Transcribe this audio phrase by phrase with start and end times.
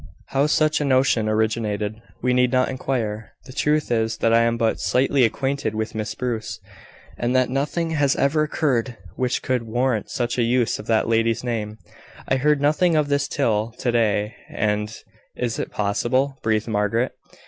[0.29, 3.33] How such a notion originated, we need not inquire.
[3.45, 6.59] The truth is, that I am but slightly acquainted with Miss Bruce,
[7.19, 11.43] and that nothing has ever occurred which could warrant such a use of that lady's
[11.43, 11.77] name.
[12.27, 14.91] I heard nothing of this till to day, and"
[15.35, 17.11] "Is it possible?" breathed Margaret.